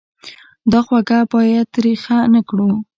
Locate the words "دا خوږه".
0.71-1.19